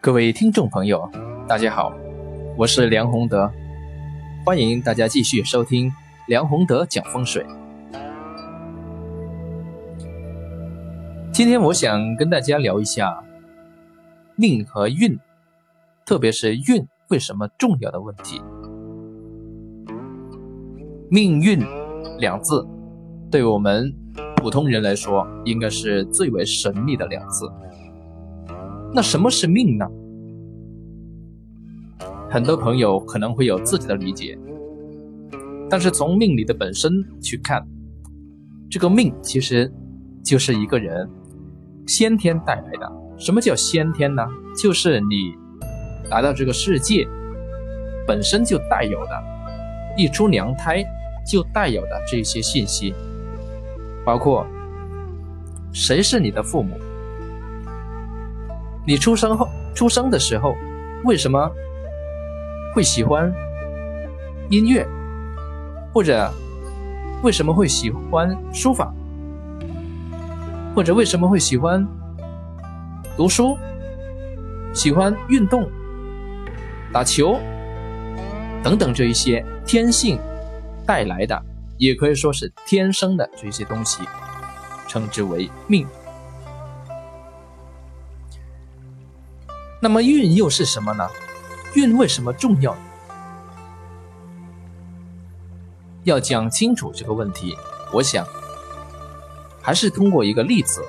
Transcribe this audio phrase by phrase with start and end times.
[0.00, 1.10] 各位听众朋友，
[1.48, 1.92] 大家好，
[2.56, 3.50] 我是梁宏德，
[4.46, 5.92] 欢迎大家继续收听
[6.28, 7.44] 梁宏德讲风水。
[11.32, 13.24] 今天我想跟大家聊一下
[14.36, 15.18] 命和运，
[16.06, 18.40] 特别是运为什么重要的问题。
[21.10, 21.58] 命运
[22.20, 22.64] 两字，
[23.32, 23.92] 对我们
[24.36, 27.50] 普通人来说，应该是最为神秘的两字。
[28.92, 29.86] 那什么是命呢？
[32.30, 34.38] 很多朋友可能会有自己的理解，
[35.70, 37.66] 但是从命理的本身去看，
[38.70, 39.72] 这个命其实
[40.22, 41.08] 就是一个人
[41.86, 42.92] 先天带来的。
[43.16, 44.22] 什么叫先天呢？
[44.56, 45.32] 就是你
[46.10, 47.06] 来到这个世界
[48.06, 49.22] 本身就带有的，
[49.96, 50.84] 一出娘胎
[51.26, 52.94] 就带有的这些信息，
[54.04, 54.46] 包括
[55.72, 56.74] 谁是你的父母。
[58.88, 60.56] 你出生后，出生的时候，
[61.04, 61.52] 为什么
[62.74, 63.30] 会喜欢
[64.48, 64.88] 音乐，
[65.92, 66.32] 或者
[67.22, 68.90] 为什么会喜欢书法，
[70.74, 71.86] 或者为什么会喜欢
[73.14, 73.58] 读书，
[74.72, 75.70] 喜欢运动、
[76.90, 77.38] 打球
[78.62, 80.18] 等等这一些天性
[80.86, 81.38] 带来的，
[81.76, 84.02] 也可以说是天生的这些东西，
[84.88, 85.86] 称之为命。
[89.80, 91.08] 那么运又是什么呢？
[91.74, 92.76] 运为什么重要？
[96.04, 97.56] 要讲清楚这个问题，
[97.92, 98.26] 我想
[99.60, 100.82] 还是通过一个例子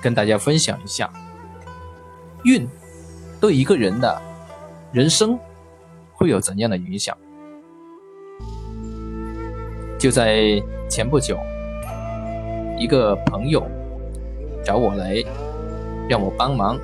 [0.00, 1.10] 跟大家分享一下，
[2.44, 2.68] 运
[3.40, 4.22] 对一个人的
[4.92, 5.38] 人生
[6.12, 7.16] 会有怎样的影响？
[9.98, 11.38] 就在前不久，
[12.78, 13.66] 一个朋友
[14.64, 15.24] 找我来，
[16.08, 16.78] 让我帮忙。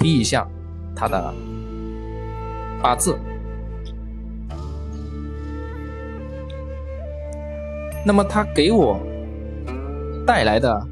[0.00, 0.48] 批一下
[0.96, 1.32] 他的
[2.82, 3.16] 八字。
[8.04, 8.98] 那么他给我
[10.26, 10.88] 带来的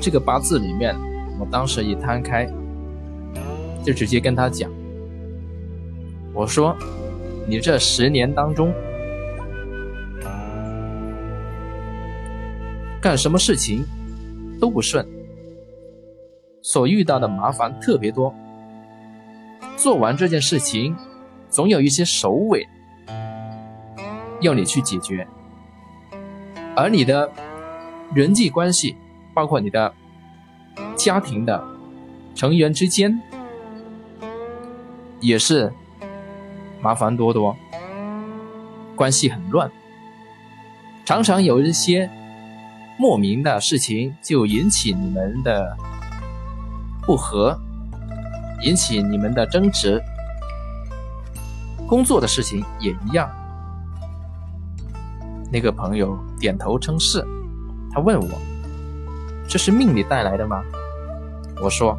[0.00, 0.92] 这个八字里面，
[1.38, 2.52] 我当时一摊开，
[3.84, 4.68] 就直接跟他讲
[6.34, 6.76] ：“我说，
[7.46, 8.72] 你这十年当中
[13.00, 13.84] 干什么事情
[14.60, 15.06] 都不顺，
[16.60, 18.34] 所遇到的麻烦特别多。”
[19.76, 20.96] 做完这件事情，
[21.48, 22.68] 总有一些首尾
[24.40, 25.26] 要你去解决，
[26.76, 27.30] 而你的
[28.14, 28.96] 人际关系，
[29.34, 29.94] 包括你的
[30.96, 31.64] 家庭的
[32.34, 33.20] 成员之间，
[35.20, 35.72] 也是
[36.80, 37.56] 麻烦多多，
[38.94, 39.70] 关系很乱，
[41.04, 42.10] 常常有一些
[42.96, 45.76] 莫名的事情就引起你们的
[47.02, 47.60] 不和。
[48.62, 50.02] 引起你们的争执，
[51.86, 53.30] 工作的事情也一样。
[55.52, 57.24] 那个朋友点头称是，
[57.92, 58.28] 他问我
[59.48, 60.62] ：“这是命里带来的吗？”
[61.62, 61.96] 我说：“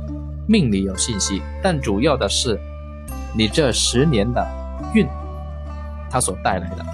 [0.48, 2.60] 命里有信息，但主要的是
[3.34, 4.46] 你这十年的
[4.94, 5.08] 运，
[6.10, 6.86] 它所带来的。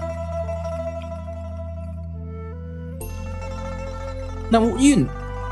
[4.48, 5.04] 那么运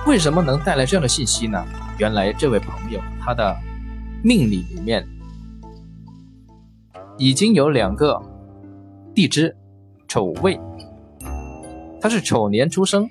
[0.06, 1.62] 为什么能带来这样的信息呢？
[1.98, 3.56] 原来这位朋友他的。
[4.26, 5.06] 命理里面
[7.18, 8.18] 已经有两个
[9.14, 9.54] 地支
[10.08, 10.58] 丑未，
[12.00, 13.06] 他是丑年出生，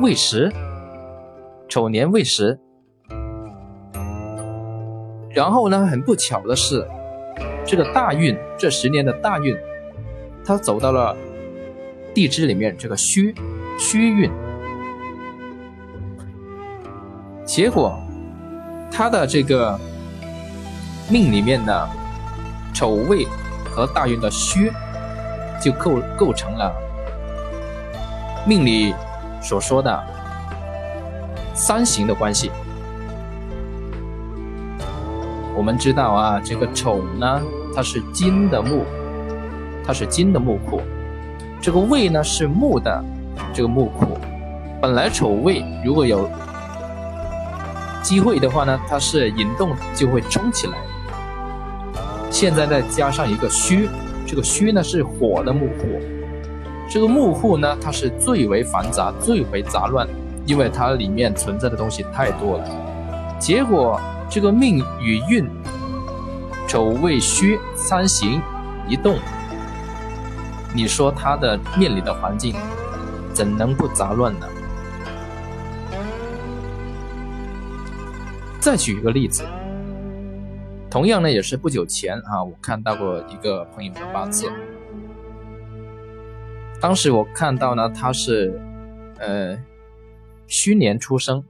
[0.00, 0.52] 未时，
[1.66, 2.60] 丑年未时。
[5.30, 6.86] 然后呢，很不巧的是，
[7.64, 9.56] 这个大运这十年的大运，
[10.44, 11.16] 他走到了
[12.12, 13.34] 地支里面这个戌
[13.78, 14.30] 戌运，
[17.46, 17.98] 结果
[18.90, 19.80] 他的这个。
[21.08, 21.88] 命里面的
[22.72, 23.26] 丑未
[23.70, 24.70] 和大运的戌，
[25.60, 26.72] 就构构成了
[28.46, 28.94] 命里
[29.42, 30.02] 所说的
[31.54, 32.50] 三行的关系。
[35.54, 37.42] 我们知道啊，这个丑呢，
[37.74, 38.84] 它是金的木，
[39.86, 40.80] 它是金的木库；
[41.60, 43.04] 这个未呢是木的
[43.52, 44.18] 这个木库。
[44.80, 46.28] 本来丑未如果有
[48.02, 50.78] 机会的话呢，它是引动就会冲起来。
[52.42, 53.88] 现在再加上一个戌，
[54.26, 56.00] 这个戌呢是火的木户，
[56.90, 60.08] 这个木户呢它是最为繁杂、最为杂乱，
[60.44, 63.38] 因为它里面存在的东西太多了。
[63.38, 65.48] 结果这个命与运，
[66.66, 68.42] 丑未戌三行
[68.88, 69.20] 一动，
[70.74, 72.56] 你说它的面临的环境
[73.32, 74.48] 怎能不杂乱呢？
[78.58, 79.44] 再举一个例子，
[80.92, 84.46] 同样呢，也是不久前啊，我看到过一个朋友的八字。
[86.82, 88.60] 当时我看到呢，他是
[89.18, 89.58] 呃
[90.46, 91.42] 虚年出生，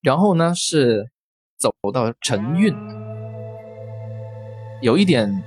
[0.00, 1.10] 然后呢是
[1.58, 2.74] 走到辰运，
[4.80, 5.42] 有一点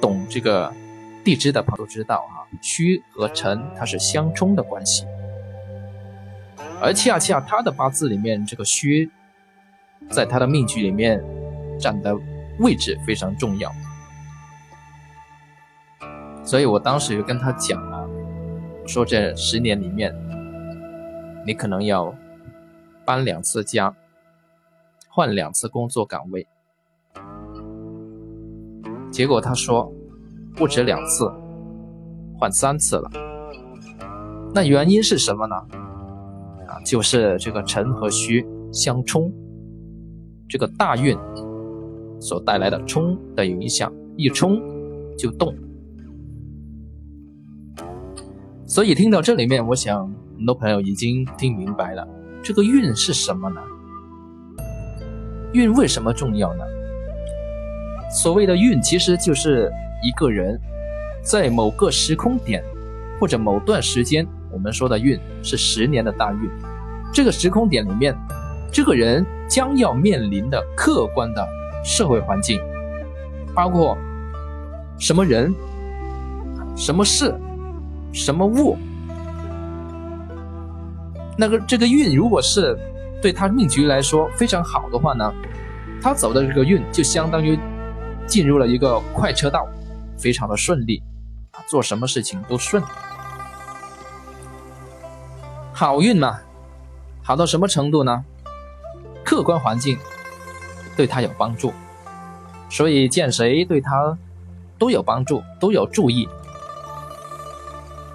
[0.00, 0.74] 懂这个
[1.24, 5.06] 地支的朋友都知道啊，虚和辰它是相冲的关系，
[6.82, 9.08] 而恰恰他的八字里面这个虚，
[10.10, 11.22] 在他的命局里面
[11.78, 12.16] 占的
[12.58, 13.70] 位置非常重要。
[16.44, 18.08] 所以我当时就跟他讲了，
[18.86, 20.14] 说这十年里面，
[21.46, 22.14] 你可能要
[23.04, 23.94] 搬两次家，
[25.08, 26.46] 换两次工作岗位。
[29.10, 29.90] 结果他说
[30.54, 31.32] 不止两次，
[32.38, 33.10] 换三次了。
[34.54, 35.56] 那原因是什么呢？
[36.68, 39.32] 啊，就是这个辰和戌相冲，
[40.48, 41.16] 这个大运
[42.20, 44.60] 所带来的冲的影响，一冲
[45.16, 45.54] 就动。
[48.66, 52.06] 所以听到这里面，我想很多朋友已经听明白了，
[52.42, 53.60] 这个运是什么呢？
[55.52, 56.64] 运为什么重要呢？
[58.10, 59.70] 所谓的运，其实就是
[60.02, 60.58] 一个人
[61.22, 62.62] 在某个时空点
[63.20, 66.50] 或者某段时间，我们说的运是十年的大运。
[67.12, 68.16] 这个时空点里面，
[68.74, 71.48] 这个人将要面临的客观的
[71.84, 72.60] 社会环境，
[73.54, 73.96] 包括
[74.98, 75.54] 什么人、
[76.76, 77.32] 什么事。
[78.12, 78.76] 什么物？
[81.36, 82.78] 那个这个运，如果是
[83.20, 85.32] 对他命局来说非常好的话呢，
[86.00, 87.58] 他走的这个运就相当于
[88.24, 89.66] 进入了一个快车道，
[90.16, 91.02] 非常的顺利，
[91.66, 92.80] 做什么事情都顺。
[95.72, 96.38] 好运嘛，
[97.20, 98.24] 好到什么程度呢？
[99.34, 99.98] 客观环境
[100.96, 101.72] 对他有帮助，
[102.70, 104.16] 所以见谁对他
[104.78, 106.28] 都有帮助，都有注意。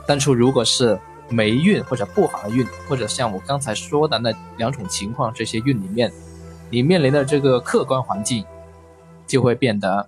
[0.08, 6.10] 但是，如果是霉运或者不好的运，或者像我刚才说的那两种情况，这些运里面，
[6.70, 8.46] 你面临的这个客观环境，
[9.28, 10.08] 就会变得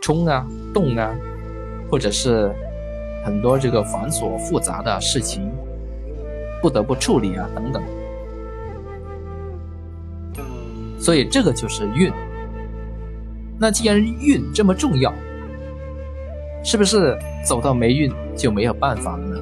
[0.00, 1.14] 冲啊、动啊，
[1.90, 2.50] 或者是
[3.22, 5.52] 很多这个繁琐复杂的事情
[6.62, 7.82] 不得不处理啊等等。
[10.98, 12.12] 所以这个就是运。
[13.58, 15.12] 那既然运这么重要，
[16.64, 19.40] 是不是走到霉运就没有办法了呢？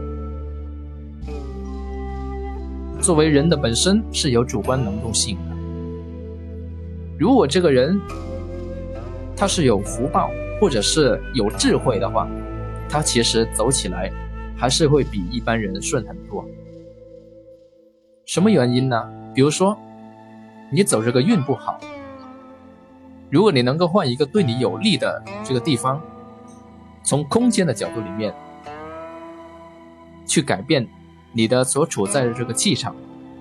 [3.00, 5.54] 作为人的本身是有主观能动性的，
[7.18, 8.00] 如果这个人
[9.36, 10.30] 他是有福报
[10.60, 12.26] 或者是有智慧的话，
[12.88, 14.10] 他其实走起来
[14.56, 16.44] 还是会比一般人顺很多。
[18.24, 19.08] 什么原因呢？
[19.34, 19.78] 比如说
[20.70, 21.78] 你走这个运不好，
[23.30, 26.00] 如果你能够换一个对你有利的这个地方。
[27.08, 28.34] 从空间的角度里面
[30.26, 30.84] 去改变
[31.30, 32.96] 你的所处在的这个气场，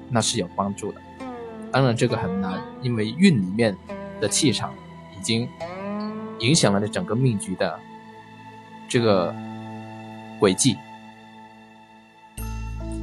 [0.07, 1.01] 那是有帮助的。
[1.71, 3.75] 当然这个很难，因为运里面
[4.21, 4.71] 的气场
[5.17, 5.49] 已经
[6.37, 7.79] 影响了你整个命局的
[8.87, 9.33] 这个
[10.39, 10.77] 轨迹。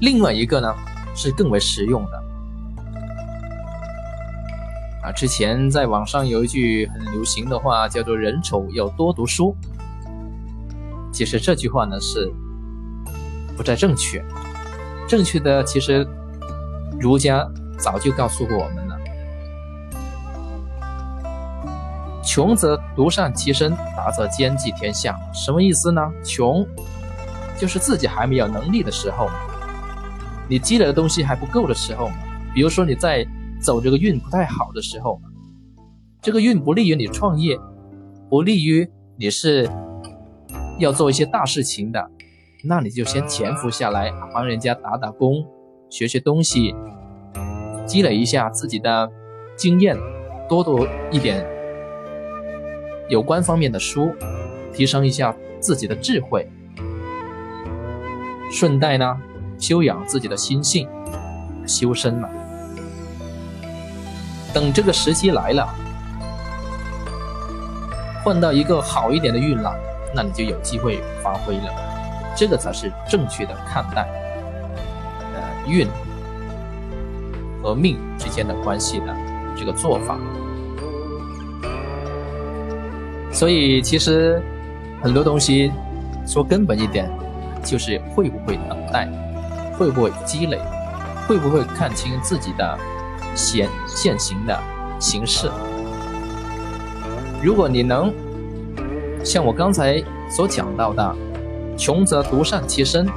[0.01, 0.73] 另外一个呢
[1.13, 2.22] 是更为实用的
[5.03, 9.57] 啊，之前在网上有一句很流行的话，叫做“人丑要多读书”。
[11.13, 12.33] 其实这句话呢是
[13.57, 14.25] 不太正确，
[15.09, 16.07] 正确的其实
[17.01, 17.45] 儒家
[17.77, 18.97] 早就告诉过我们了：
[22.23, 25.19] 穷则独善其身，达则兼济天下。
[25.35, 26.01] 什么意思呢？
[26.25, 26.65] 穷
[27.59, 29.29] 就是自己还没有能力的时候，
[30.49, 32.09] 你积累的东西还不够的时候，
[32.55, 33.27] 比如说你在
[33.63, 35.21] 走这个运不太好的时候，
[36.21, 37.59] 这个运不利于你创业，
[38.29, 39.71] 不利于你是。
[40.79, 42.11] 要做一些大事情的，
[42.65, 45.47] 那你就先潜伏下来，帮人家打打工，
[45.91, 46.75] 学学东西，
[47.87, 49.09] 积累一下自己的
[49.55, 49.97] 经验，
[50.49, 51.47] 多读一点
[53.09, 54.11] 有关方面的书，
[54.73, 56.51] 提升一下自己的智慧，
[58.51, 59.21] 顺带呢
[59.59, 60.89] 修养自己的心性，
[61.67, 62.29] 修身嘛。
[64.53, 65.69] 等这个时机来了，
[68.25, 69.75] 换到一个好一点的运了。
[70.15, 71.73] 那你就有机会发挥了，
[72.37, 74.07] 这个才是正确的看待，
[75.33, 75.89] 呃，运
[77.63, 79.17] 和命之间的关系的
[79.57, 80.19] 这个做法。
[83.33, 84.43] 所以其实
[85.03, 85.73] 很多东西
[86.27, 87.11] 说根本一点，
[87.65, 89.09] 就是会不会等待，
[89.79, 90.61] 会不会积累，
[91.27, 92.79] 会不会看清自己的
[93.35, 94.59] 现现行的
[94.99, 95.51] 形式。
[97.43, 98.13] 如果你能
[99.25, 101.17] 像我刚才所讲到的，
[101.77, 103.09] 穷则独善其身，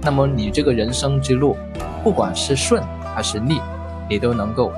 [0.00, 1.56] 那么你这个人生之路，
[2.02, 2.82] 不管是顺
[3.14, 3.60] 还是逆，
[4.08, 4.72] 你都能够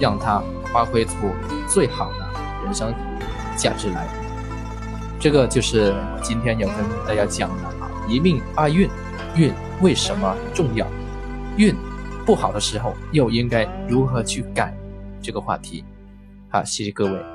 [0.00, 0.42] 让它
[0.72, 1.12] 发挥出
[1.68, 2.94] 最好的人生
[3.56, 4.06] 价值来。
[5.18, 8.88] 这个就是今天要跟大家讲的啊，一命二运，
[9.34, 10.86] 运为什么重要？
[11.56, 11.74] 运
[12.24, 14.72] 不好的时候又应该如何去改？
[15.20, 15.84] 这个话题，
[16.50, 17.33] 好，谢谢各位。